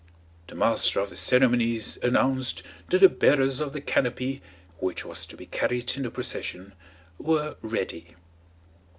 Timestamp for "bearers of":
3.07-3.71